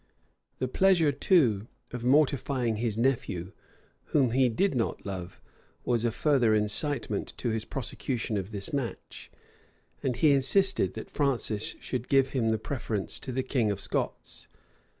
The 0.57 0.67
pleasure, 0.67 1.11
too, 1.11 1.67
of 1.91 2.03
mortifying 2.03 2.77
his 2.77 2.97
nephew, 2.97 3.51
whom 4.05 4.31
he 4.31 4.49
did 4.49 4.73
not 4.73 5.05
love, 5.05 5.39
was 5.85 6.03
a 6.03 6.11
further 6.11 6.55
incitement 6.55 7.33
to 7.37 7.49
his 7.49 7.65
prosecution 7.65 8.35
of 8.35 8.49
this 8.49 8.73
match; 8.73 9.29
and 10.01 10.15
he 10.15 10.31
insisted 10.31 10.95
that 10.95 11.11
Francis 11.11 11.75
should 11.79 12.09
give 12.09 12.29
him 12.29 12.49
the 12.49 12.57
preference 12.57 13.19
to 13.19 13.31
the 13.31 13.43
king 13.43 13.69
of 13.69 13.79
Scots. 13.79 14.47